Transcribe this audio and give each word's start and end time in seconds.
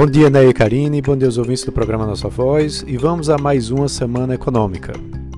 Bom 0.00 0.06
dia, 0.06 0.30
Ney 0.30 0.48
e 0.48 0.54
Karine, 0.54 1.02
bom 1.02 1.14
dia 1.14 1.28
aos 1.28 1.36
ouvintes 1.36 1.62
do 1.62 1.72
programa 1.72 2.06
Nossa 2.06 2.26
Voz 2.26 2.82
e 2.88 2.96
vamos 2.96 3.28
a 3.28 3.36
mais 3.36 3.70
uma 3.70 3.86
semana 3.86 4.34
econômica. 4.34 4.94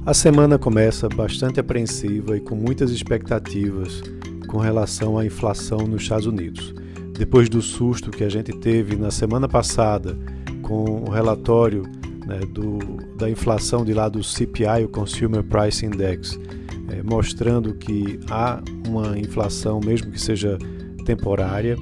A 0.06 0.14
semana 0.14 0.56
começa 0.56 1.08
bastante 1.08 1.58
apreensiva 1.58 2.36
e 2.36 2.40
com 2.40 2.54
muitas 2.54 2.92
expectativas 2.92 4.00
com 4.46 4.58
relação 4.58 5.18
à 5.18 5.26
inflação 5.26 5.78
nos 5.78 6.02
Estados 6.04 6.26
Unidos. 6.26 6.72
Depois 7.12 7.48
do 7.48 7.60
susto 7.60 8.12
que 8.12 8.22
a 8.22 8.28
gente 8.28 8.52
teve 8.52 8.94
na 8.94 9.10
semana 9.10 9.48
passada 9.48 10.16
com 10.62 11.02
o 11.08 11.10
relatório 11.10 11.82
né, 12.24 12.38
do, 12.48 12.78
da 13.18 13.28
inflação 13.28 13.84
de 13.84 13.92
lá 13.92 14.08
do 14.08 14.22
CPI, 14.22 14.84
o 14.84 14.88
Consumer 14.88 15.42
Price 15.42 15.84
Index, 15.84 16.38
é, 16.88 17.02
mostrando 17.02 17.74
que 17.74 18.20
há 18.30 18.62
uma 18.86 19.18
inflação, 19.18 19.80
mesmo 19.84 20.12
que 20.12 20.20
seja 20.20 20.56
temporária, 21.04 21.76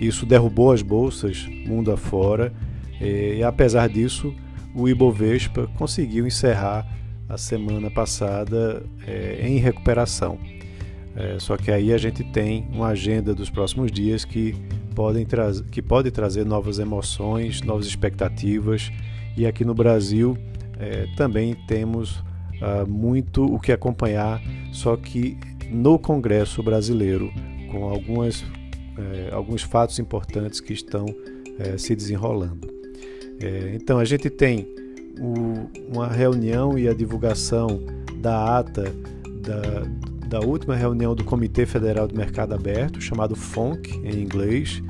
isso 0.00 0.26
derrubou 0.26 0.72
as 0.72 0.82
bolsas 0.82 1.46
mundo 1.66 1.92
afora 1.92 2.52
e, 3.00 3.42
apesar 3.42 3.88
disso, 3.88 4.34
o 4.74 4.88
Ibovespa 4.88 5.66
conseguiu 5.78 6.26
encerrar 6.26 6.86
a 7.28 7.36
semana 7.36 7.90
passada 7.90 8.82
é, 9.06 9.40
em 9.42 9.58
recuperação. 9.58 10.38
É, 11.14 11.38
só 11.38 11.56
que 11.56 11.70
aí 11.70 11.92
a 11.92 11.98
gente 11.98 12.22
tem 12.22 12.68
uma 12.70 12.88
agenda 12.88 13.34
dos 13.34 13.48
próximos 13.48 13.90
dias 13.90 14.24
que, 14.24 14.54
podem 14.94 15.26
que 15.70 15.80
pode 15.80 16.10
trazer 16.10 16.44
novas 16.44 16.78
emoções, 16.78 17.62
novas 17.62 17.86
expectativas. 17.86 18.92
E 19.36 19.46
aqui 19.46 19.64
no 19.64 19.74
Brasil 19.74 20.36
é, 20.78 21.06
também 21.16 21.54
temos 21.66 22.22
ah, 22.60 22.84
muito 22.86 23.44
o 23.44 23.58
que 23.58 23.72
acompanhar, 23.72 24.42
só 24.72 24.96
que 24.96 25.36
no 25.70 25.98
Congresso 25.98 26.62
brasileiro, 26.62 27.32
com 27.70 27.84
algumas 27.84 28.44
é, 28.98 29.34
alguns 29.34 29.62
fatos 29.62 29.98
importantes 29.98 30.60
que 30.60 30.72
estão 30.72 31.06
é, 31.58 31.76
se 31.76 31.94
desenrolando. 31.94 32.68
É, 33.40 33.72
então, 33.74 33.98
a 33.98 34.04
gente 34.04 34.30
tem 34.30 34.66
o, 35.20 35.68
uma 35.94 36.08
reunião 36.08 36.78
e 36.78 36.88
a 36.88 36.94
divulgação 36.94 37.80
da 38.20 38.58
ata 38.58 38.94
da, 39.40 39.82
da 40.26 40.40
última 40.40 40.74
reunião 40.74 41.14
do 41.14 41.24
Comitê 41.24 41.66
Federal 41.66 42.08
do 42.08 42.16
Mercado 42.16 42.54
Aberto, 42.54 43.00
chamado 43.00 43.36
FONC 43.36 43.92
em 44.02 44.20
inglês, 44.20 44.82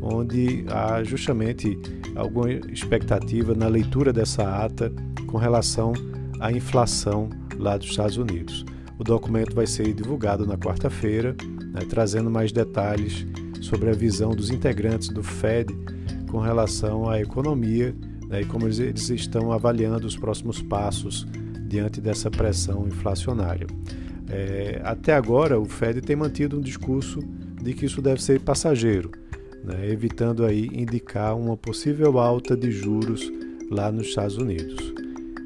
onde 0.00 0.64
há 0.68 1.02
justamente 1.02 1.78
alguma 2.16 2.50
expectativa 2.50 3.54
na 3.54 3.68
leitura 3.68 4.12
dessa 4.12 4.64
ata 4.64 4.92
com 5.26 5.36
relação 5.36 5.92
à 6.40 6.50
inflação 6.50 7.28
lá 7.58 7.76
dos 7.76 7.88
Estados 7.88 8.16
Unidos. 8.16 8.64
O 8.98 9.04
documento 9.04 9.54
vai 9.54 9.66
ser 9.66 9.92
divulgado 9.92 10.46
na 10.46 10.56
quarta-feira, 10.56 11.36
né, 11.72 11.80
trazendo 11.88 12.30
mais 12.30 12.50
detalhes 12.50 13.26
sobre 13.60 13.90
a 13.90 13.92
visão 13.92 14.30
dos 14.30 14.50
integrantes 14.50 15.08
do 15.08 15.22
Fed 15.22 15.74
com 16.30 16.38
relação 16.38 17.08
à 17.08 17.20
economia 17.20 17.94
né, 18.28 18.42
e 18.42 18.44
como 18.44 18.66
eles, 18.66 18.78
eles 18.78 19.08
estão 19.10 19.52
avaliando 19.52 20.06
os 20.06 20.16
próximos 20.16 20.60
passos 20.60 21.26
diante 21.66 22.00
dessa 22.00 22.30
pressão 22.30 22.86
inflacionária. 22.86 23.66
É, 24.30 24.80
até 24.84 25.14
agora, 25.14 25.58
o 25.58 25.64
Fed 25.64 26.00
tem 26.00 26.14
mantido 26.14 26.58
um 26.58 26.60
discurso 26.60 27.20
de 27.62 27.72
que 27.72 27.86
isso 27.86 28.02
deve 28.02 28.22
ser 28.22 28.40
passageiro, 28.40 29.10
né, 29.64 29.88
evitando 29.90 30.44
aí 30.44 30.68
indicar 30.72 31.36
uma 31.36 31.56
possível 31.56 32.18
alta 32.18 32.56
de 32.56 32.70
juros 32.70 33.30
lá 33.70 33.90
nos 33.90 34.08
Estados 34.08 34.36
Unidos. 34.36 34.92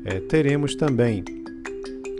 É, 0.04 0.18
teremos 0.20 0.74
também 0.74 1.24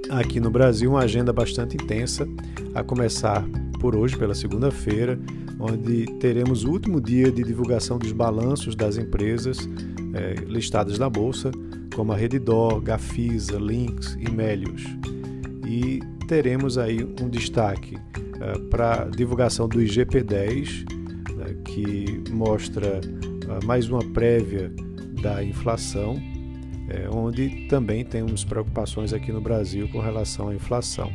aqui 0.09 0.39
no 0.39 0.51
Brasil 0.51 0.91
uma 0.91 1.01
agenda 1.01 1.33
bastante 1.33 1.77
intensa, 1.77 2.27
a 2.75 2.83
começar 2.83 3.45
por 3.83 3.97
hoje, 3.97 4.17
pela 4.17 4.33
segunda-feira, 4.33 5.19
onde 5.59 6.07
teremos 6.21 6.63
o 6.63 6.71
último 6.71 7.01
dia 7.01 7.33
de 7.33 7.43
divulgação 7.43 7.99
dos 7.99 8.13
balanços 8.13 8.77
das 8.77 8.97
empresas 8.97 9.69
é, 10.15 10.35
listadas 10.47 11.01
na 11.01 11.11
Bolsa, 11.11 11.51
como 11.93 12.13
a 12.13 12.17
Redditor, 12.17 12.81
Gafisa, 12.81 13.59
Lynx 13.59 14.17
e 14.21 14.31
Melius. 14.31 14.85
E 15.67 16.01
teremos 16.29 16.79
aí 16.79 17.03
um 17.21 17.29
destaque 17.29 17.99
é, 18.41 18.59
para 18.71 19.03
a 19.03 19.05
divulgação 19.07 19.67
do 19.67 19.81
IGP-10, 19.81 20.89
né, 21.35 21.57
que 21.65 22.23
mostra 22.31 23.01
é, 23.01 23.67
mais 23.67 23.89
uma 23.89 24.05
prévia 24.13 24.73
da 25.21 25.43
inflação, 25.43 26.23
onde 27.11 27.67
também 27.69 28.05
temos 28.05 28.45
preocupações 28.45 29.15
aqui 29.15 29.33
no 29.33 29.41
Brasil 29.41 29.89
com 29.89 29.99
relação 29.99 30.49
à 30.49 30.55
inflação. 30.55 31.11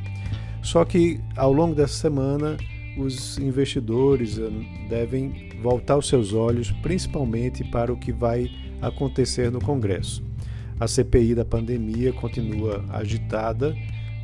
Só 0.62 0.84
que 0.84 1.19
ao 1.35 1.53
longo 1.53 1.75
dessa 1.75 1.94
semana 1.94 2.57
os 2.97 3.38
investidores 3.38 4.38
eh, 4.40 4.50
devem 4.90 5.50
voltar 5.62 5.97
os 5.97 6.07
seus 6.07 6.34
olhos 6.34 6.72
principalmente 6.81 7.63
para 7.63 7.94
o 7.94 7.97
que 7.97 8.12
vai 8.12 8.50
acontecer 8.81 9.51
no 9.51 9.59
Congresso. 9.59 10.23
A 10.79 10.88
CPI 10.88 11.35
da 11.35 11.45
pandemia 11.45 12.13
continua 12.13 12.84
agitada, 12.90 13.75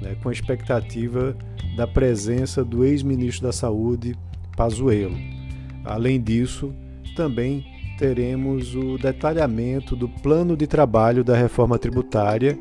né, 0.02 0.16
com 0.22 0.30
a 0.30 0.32
expectativa 0.32 1.36
da 1.76 1.88
presença 1.88 2.64
do 2.64 2.84
ex-ministro 2.84 3.48
da 3.48 3.52
Saúde, 3.52 4.16
Pazuello. 4.56 5.18
Além 5.84 6.22
disso, 6.22 6.74
também 7.16 7.66
teremos 7.98 8.76
o 8.76 8.98
detalhamento 8.98 9.96
do 9.96 10.08
plano 10.08 10.56
de 10.56 10.68
trabalho 10.68 11.24
da 11.24 11.36
reforma 11.36 11.80
tributária, 11.80 12.58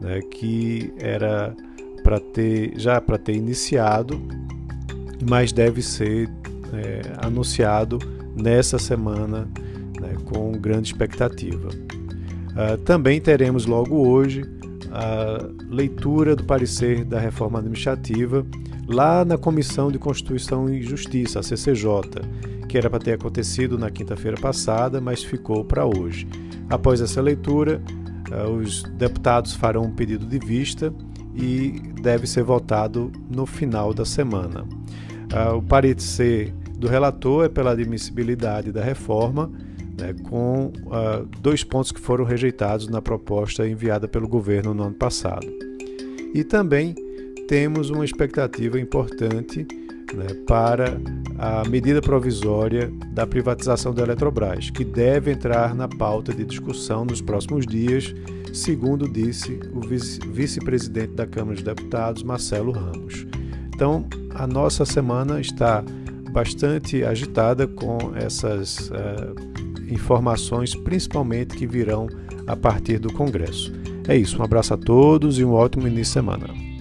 né, 0.00 0.20
que 0.22 0.92
era 0.98 1.54
para 2.06 2.20
ter 2.20 2.72
já 2.78 3.00
para 3.00 3.18
ter 3.18 3.34
iniciado 3.34 4.22
mas 5.28 5.50
deve 5.50 5.82
ser 5.82 6.30
é, 6.72 7.00
anunciado 7.18 7.98
nessa 8.36 8.78
semana 8.78 9.48
né, 10.00 10.14
com 10.24 10.52
grande 10.52 10.88
expectativa. 10.88 11.68
Uh, 11.68 12.78
também 12.84 13.20
teremos 13.20 13.66
logo 13.66 14.06
hoje 14.06 14.44
a 14.92 15.48
leitura 15.68 16.36
do 16.36 16.44
parecer 16.44 17.04
da 17.04 17.18
reforma 17.18 17.58
administrativa 17.58 18.46
lá 18.86 19.24
na 19.24 19.36
Comissão 19.36 19.90
de 19.90 19.98
Constituição 19.98 20.68
e 20.68 20.82
Justiça, 20.82 21.40
a 21.40 21.42
CCJ, 21.42 21.88
que 22.68 22.78
era 22.78 22.88
para 22.88 23.00
ter 23.00 23.14
acontecido 23.14 23.76
na 23.76 23.90
quinta-feira 23.90 24.36
passada, 24.40 25.00
mas 25.00 25.24
ficou 25.24 25.64
para 25.64 25.84
hoje. 25.84 26.28
Após 26.70 27.00
essa 27.00 27.20
leitura, 27.20 27.82
uh, 28.30 28.50
os 28.50 28.84
deputados 28.84 29.54
farão 29.54 29.82
um 29.82 29.92
pedido 29.92 30.24
de 30.24 30.38
vista 30.38 30.94
e 31.36 31.80
deve 32.00 32.26
ser 32.26 32.42
votado 32.42 33.12
no 33.30 33.44
final 33.44 33.92
da 33.92 34.04
semana. 34.04 34.62
Uh, 34.62 35.56
o 35.56 35.62
parecer 35.62 36.52
do 36.78 36.88
relator 36.88 37.44
é 37.44 37.48
pela 37.48 37.72
admissibilidade 37.72 38.72
da 38.72 38.82
reforma, 38.82 39.50
né, 39.98 40.14
com 40.24 40.72
uh, 40.86 41.26
dois 41.40 41.62
pontos 41.62 41.92
que 41.92 42.00
foram 42.00 42.24
rejeitados 42.24 42.88
na 42.88 43.02
proposta 43.02 43.66
enviada 43.66 44.08
pelo 44.08 44.28
governo 44.28 44.72
no 44.72 44.84
ano 44.84 44.94
passado. 44.94 45.46
E 46.34 46.44
também 46.44 46.94
temos 47.48 47.90
uma 47.90 48.04
expectativa 48.04 48.78
importante 48.78 49.66
né, 50.16 50.26
para 50.46 50.98
a 51.38 51.68
medida 51.68 52.00
provisória 52.00 52.90
da 53.12 53.26
privatização 53.26 53.92
da 53.92 54.02
Eletrobras, 54.02 54.70
que 54.70 54.84
deve 54.84 55.30
entrar 55.30 55.74
na 55.74 55.86
pauta 55.86 56.32
de 56.32 56.44
discussão 56.44 57.04
nos 57.04 57.20
próximos 57.20 57.66
dias, 57.66 58.14
segundo 58.52 59.08
disse 59.08 59.60
o 59.72 59.80
vice-presidente 60.32 61.12
da 61.12 61.26
Câmara 61.26 61.54
dos 61.54 61.62
Deputados, 61.62 62.22
Marcelo 62.22 62.72
Ramos. 62.72 63.26
Então, 63.74 64.06
a 64.34 64.46
nossa 64.46 64.84
semana 64.86 65.40
está 65.40 65.84
bastante 66.32 67.04
agitada 67.04 67.66
com 67.66 67.98
essas 68.14 68.90
uh, 68.90 69.92
informações, 69.92 70.74
principalmente 70.74 71.56
que 71.56 71.66
virão 71.66 72.08
a 72.46 72.56
partir 72.56 72.98
do 72.98 73.12
Congresso. 73.12 73.72
É 74.08 74.16
isso, 74.16 74.40
um 74.40 74.44
abraço 74.44 74.72
a 74.72 74.76
todos 74.76 75.38
e 75.38 75.44
um 75.44 75.52
ótimo 75.52 75.86
início 75.86 76.04
de 76.04 76.08
semana. 76.08 76.75